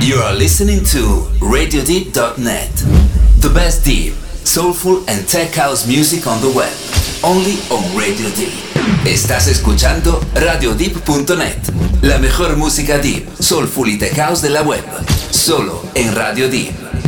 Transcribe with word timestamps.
You 0.00 0.16
are 0.22 0.34
listening 0.34 0.82
to 0.92 1.28
RadioDeep.net, 1.40 2.70
the 3.40 3.50
best 3.52 3.84
deep, 3.84 4.14
soulful 4.44 5.04
and 5.08 5.28
tech 5.28 5.54
house 5.54 5.86
music 5.86 6.26
on 6.26 6.40
the 6.40 6.48
web, 6.48 6.72
only 7.22 7.58
on 7.70 7.84
Radio 7.94 8.30
Deep. 8.30 8.54
Estás 9.04 9.46
escuchando 9.46 10.20
RadioDeep.net, 10.34 12.02
la 12.02 12.18
mejor 12.18 12.56
música 12.56 12.98
deep, 12.98 13.28
soulful 13.40 13.90
y 13.90 13.98
tech 13.98 14.16
house 14.16 14.40
de 14.40 14.48
la 14.48 14.62
web, 14.62 14.82
solo 15.30 15.82
en 15.94 16.14
Radio 16.14 16.48
Deep. 16.48 16.99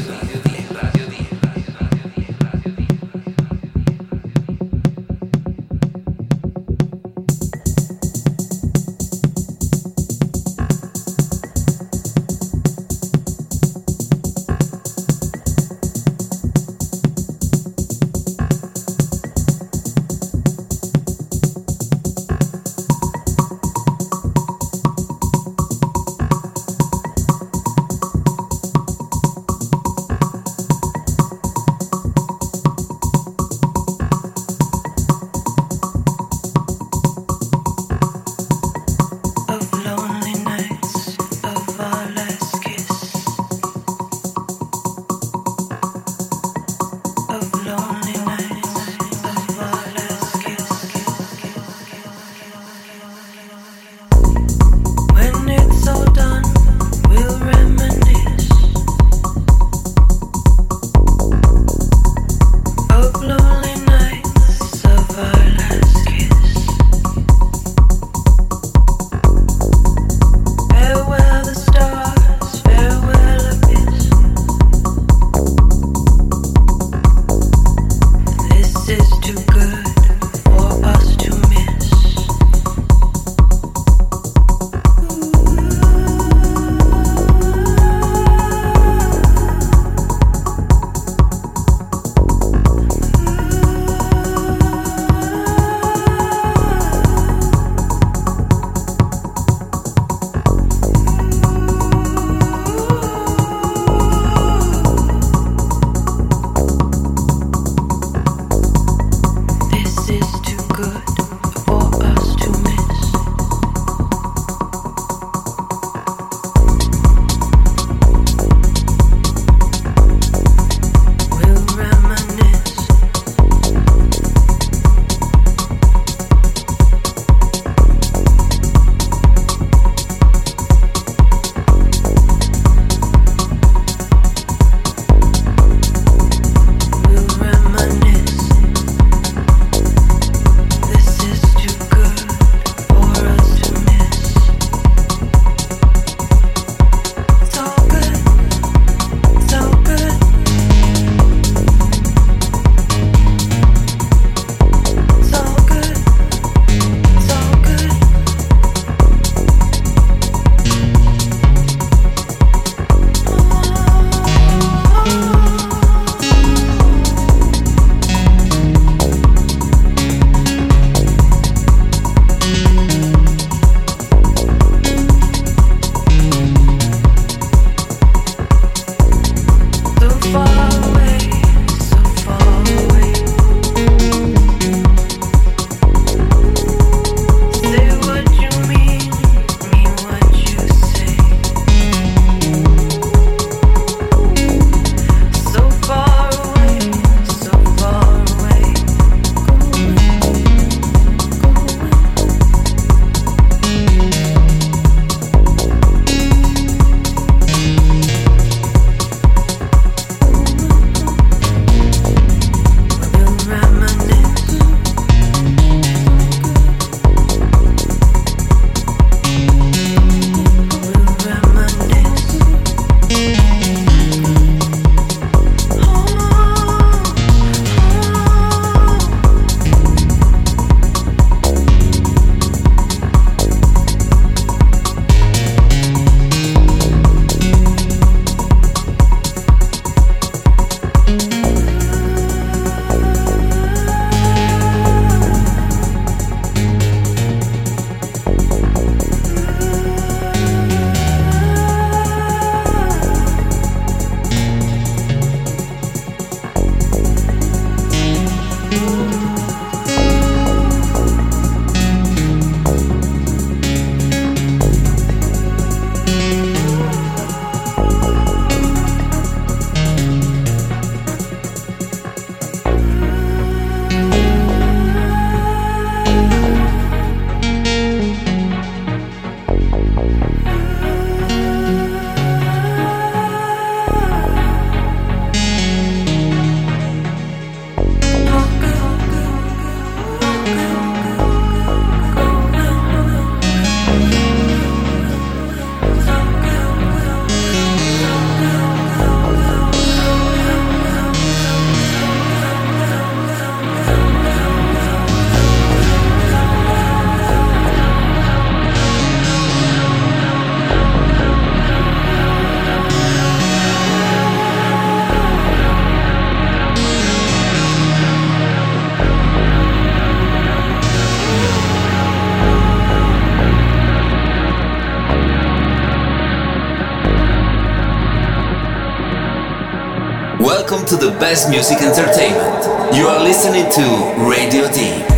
To 330.93 331.07
the 331.07 331.19
best 331.19 331.49
music 331.49 331.79
entertainment. 331.81 332.95
You 332.95 333.07
are 333.07 333.23
listening 333.23 333.65
to 333.73 334.29
Radio 334.29 334.71
Deep. 334.71 335.12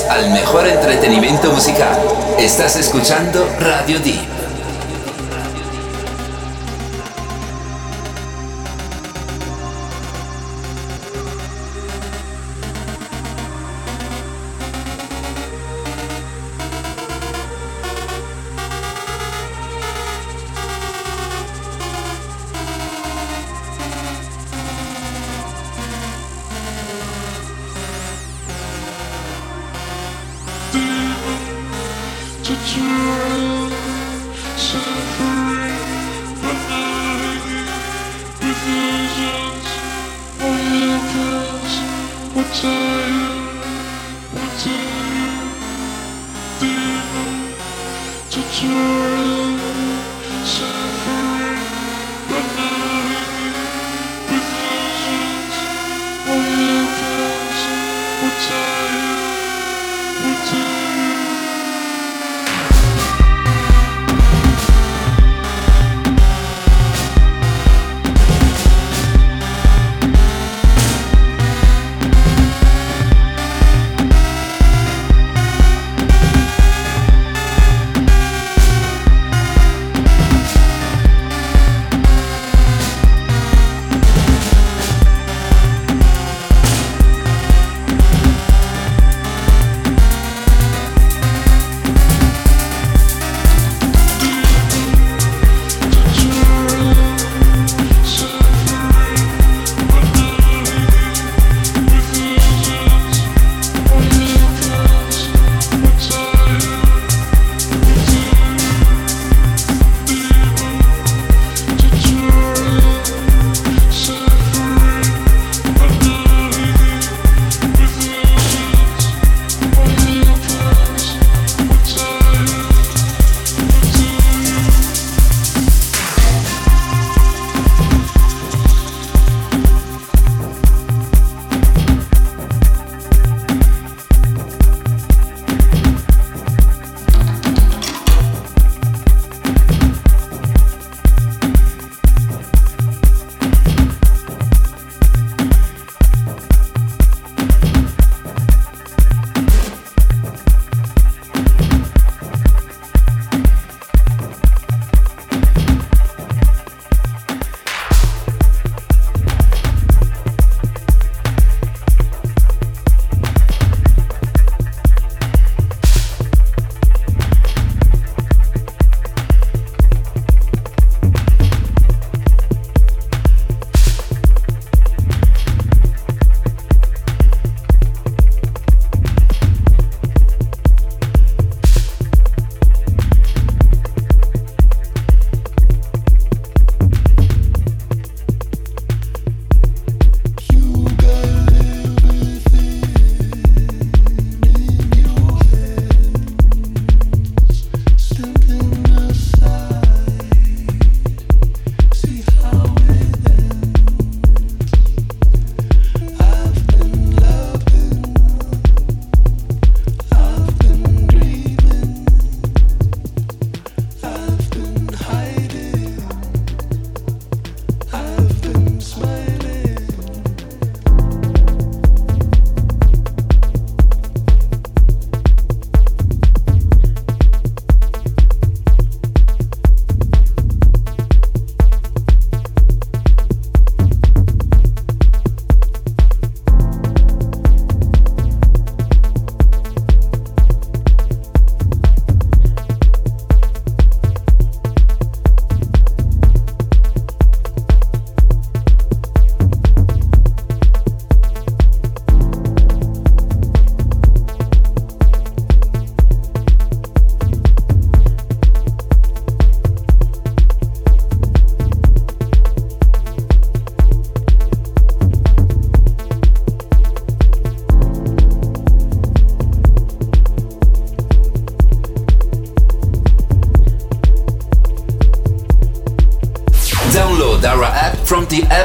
Al 0.00 0.30
mejor 0.30 0.66
entretenimiento 0.66 1.52
musical. 1.52 1.98
Estás 2.38 2.76
escuchando 2.76 3.46
Radio 3.60 4.00
Deep. 4.00 4.31
Thank 42.44 42.64
you. 49.06 49.11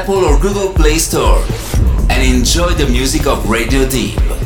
Google 0.08 0.72
Play 0.72 0.96
Store 0.96 1.44
and 2.08 2.22
enjoy 2.22 2.70
the 2.70 2.88
music 2.88 3.26
of 3.26 3.46
Radio 3.50 3.86
Deep. 3.86 4.37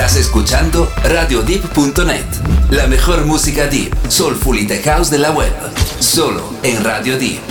Estás 0.00 0.16
escuchando 0.16 0.90
RadioDeep.net, 1.04 2.24
la 2.70 2.86
mejor 2.86 3.26
música 3.26 3.66
deep, 3.66 3.94
soulful 4.08 4.58
y 4.58 4.66
tech 4.66 4.82
house 4.86 5.10
de 5.10 5.18
la 5.18 5.30
web, 5.30 5.52
solo 5.98 6.54
en 6.62 6.82
Radio 6.82 7.18
Deep. 7.18 7.49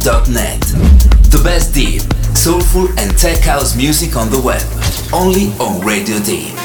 RadioDeep.net. 0.00 0.60
The 1.30 1.40
best 1.44 1.74
deep, 1.74 2.02
soulful, 2.36 2.88
and 2.98 3.16
tech 3.18 3.40
house 3.40 3.76
music 3.76 4.16
on 4.16 4.30
the 4.30 4.40
web. 4.40 4.62
Only 5.12 5.52
on 5.58 5.84
Radio 5.86 6.18
Deep. 6.20 6.59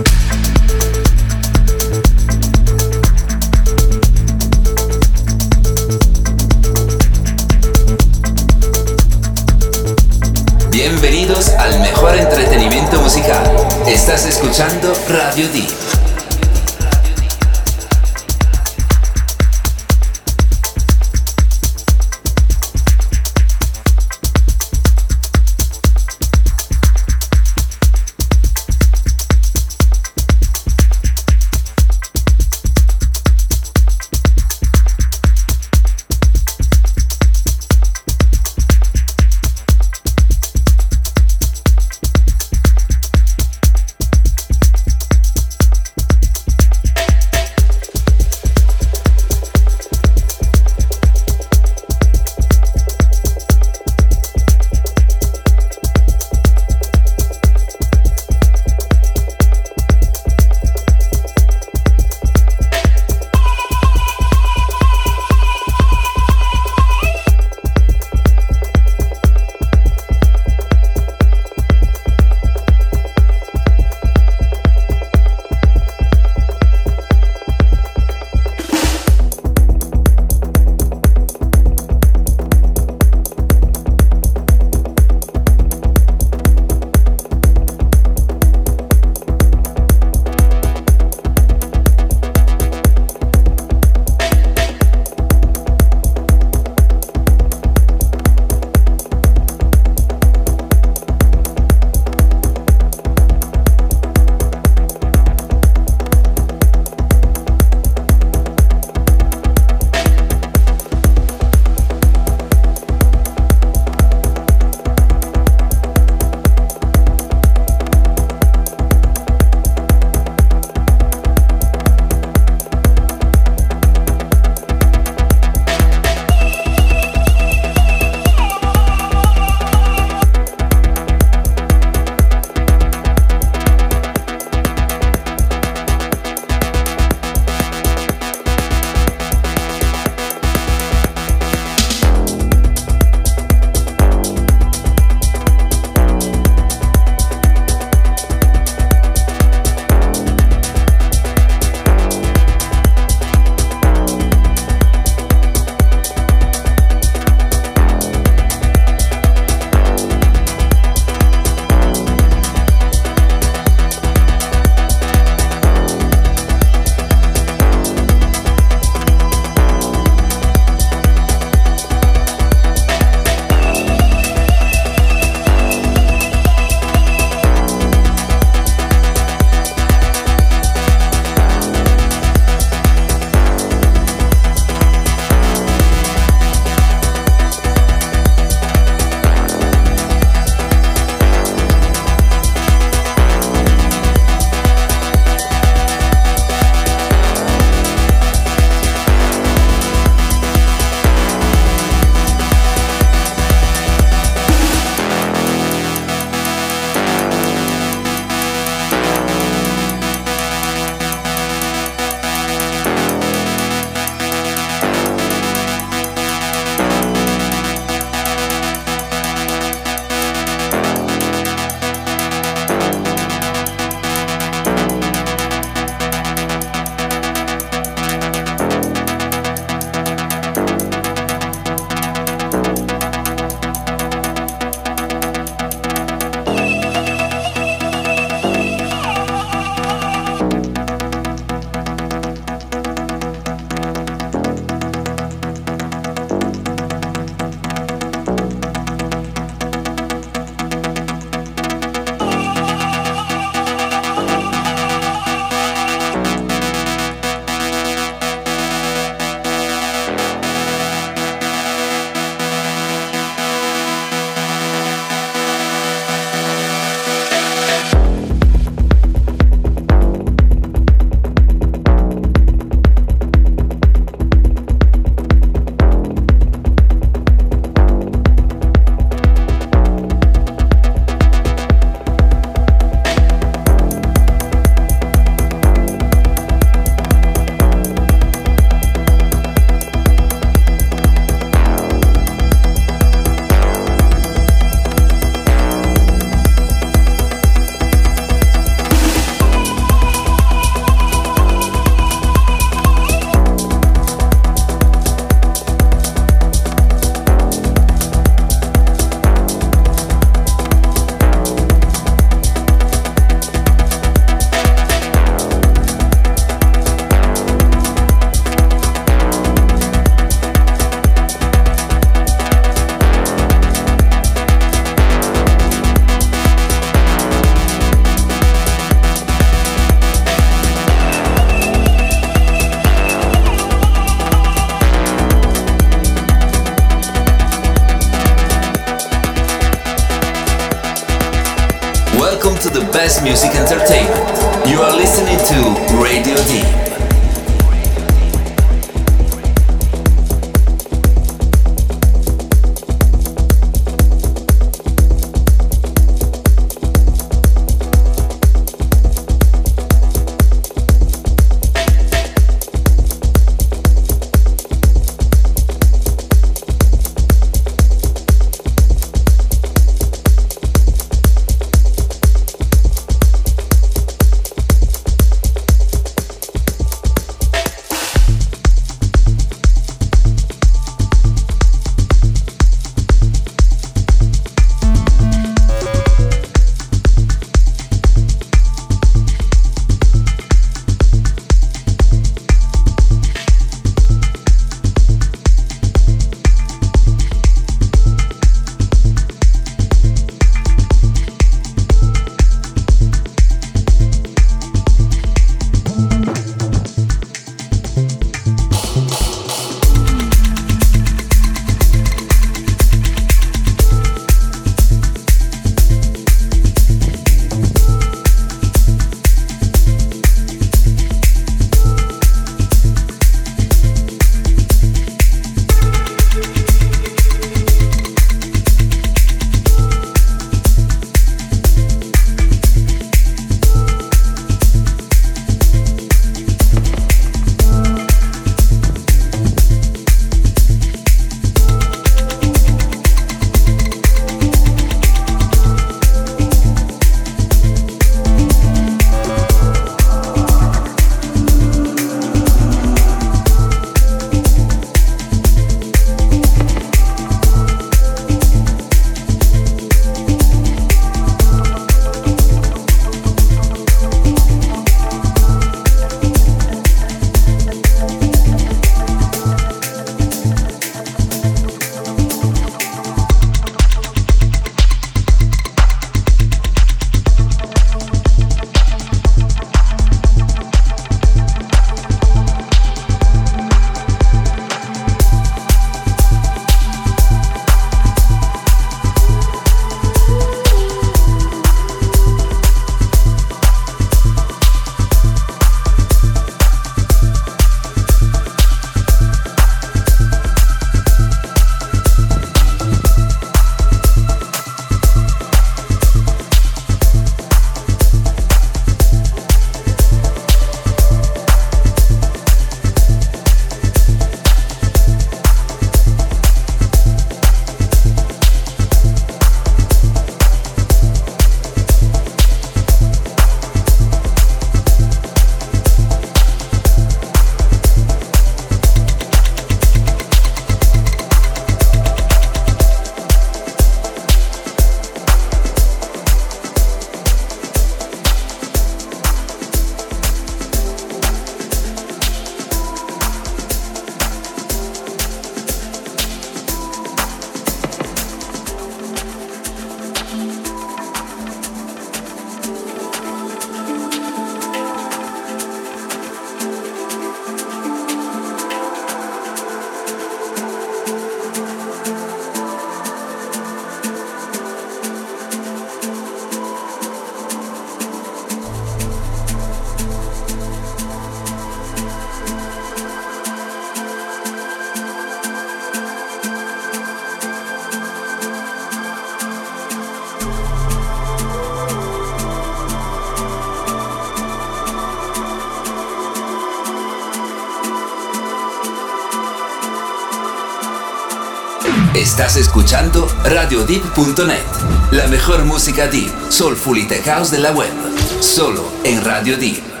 Estás 592.41 592.57
escuchando 592.57 593.27
RadioDeep.net, 593.43 594.65
la 595.11 595.27
mejor 595.27 595.63
música 595.63 596.07
deep, 596.07 596.31
soulful 596.49 596.97
y 596.97 597.03
tech 597.03 597.23
house 597.25 597.51
de 597.51 597.59
la 597.59 597.71
web, 597.71 597.91
solo 598.39 598.83
en 599.03 599.23
Radio 599.23 599.57
Deep. 599.57 600.00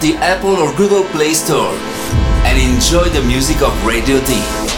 The 0.00 0.14
Apple 0.16 0.56
or 0.56 0.74
Google 0.76 1.04
Play 1.10 1.34
Store 1.34 1.74
and 2.48 2.58
enjoy 2.58 3.10
the 3.10 3.22
music 3.26 3.60
of 3.60 3.84
Radio 3.84 4.18
D. 4.24 4.69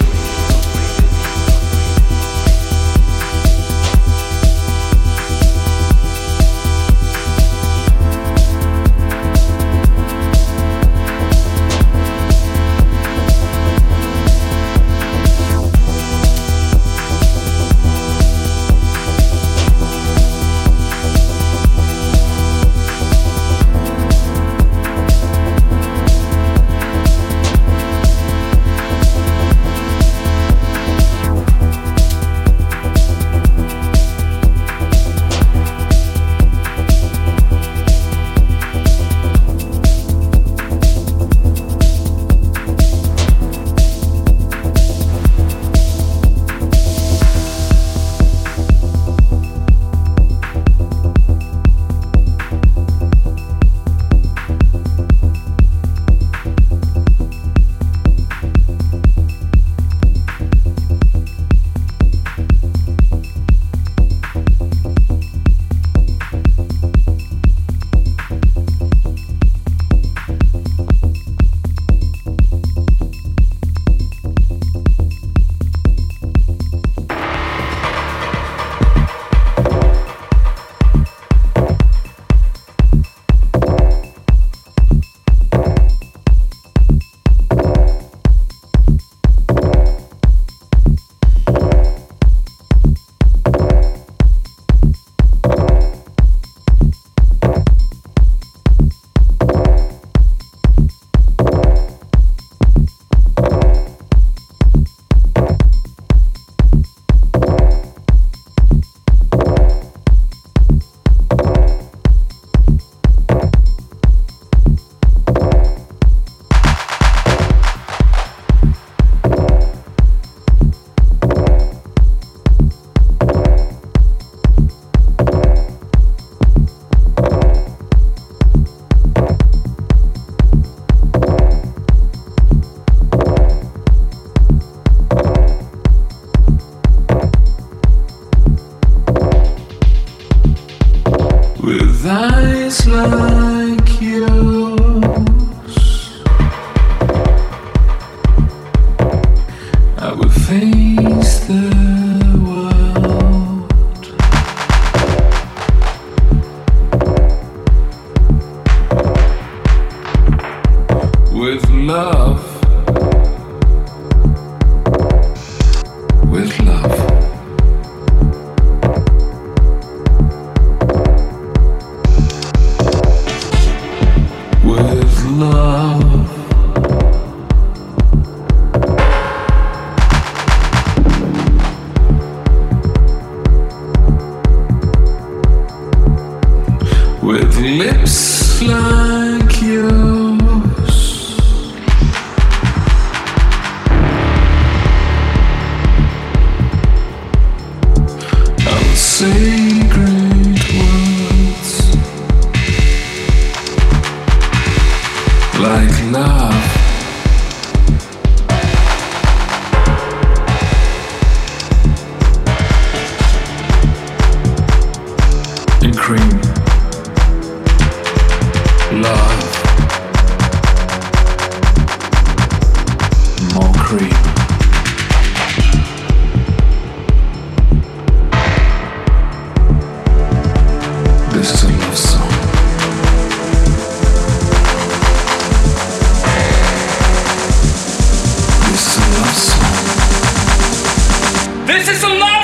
This 241.72 241.88
is 241.88 242.02
a 242.04 242.08
love. 242.08 242.41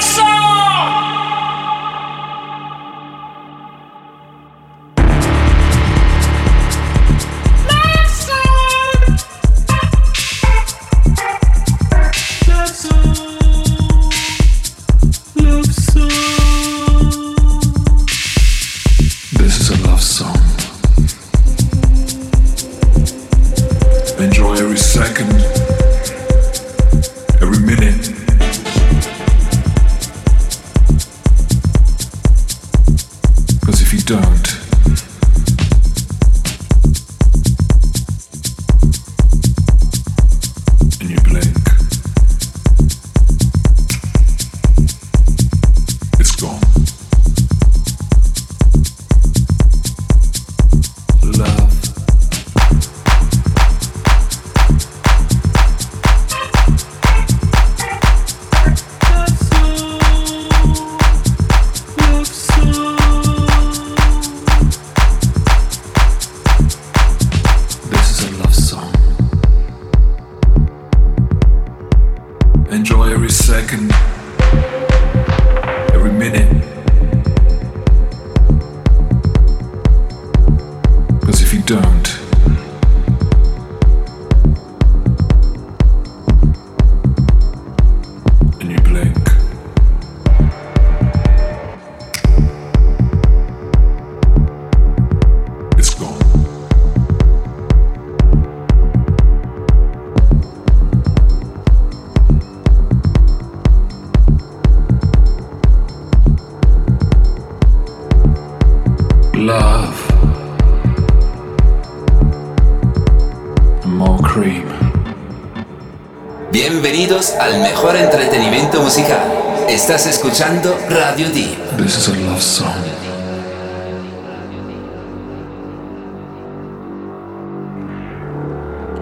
Bienvenidos 116.51 117.35
al 117.35 117.61
mejor 117.61 117.95
entretenimiento 117.95 118.83
musical. 118.83 119.21
Estás 119.69 120.07
escuchando 120.07 120.77
Radio 120.91 121.31
Deep. 121.31 121.57
This 121.77 121.97
is 121.99 122.09
a 122.09 122.17
love 122.17 122.41
song. 122.41 122.83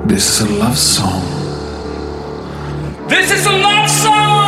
This 0.07 0.28
is 0.28 0.41
a 0.43 0.53
love 0.53 0.76
song. 0.76 1.22
This 3.09 3.30
is 3.30 3.47
a 3.47 3.53
love 3.53 3.89
song! 3.89 4.46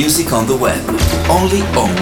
Music 0.00 0.32
on 0.32 0.46
the 0.46 0.56
web. 0.56 0.82
Only 1.28 1.60
on. 1.76 1.99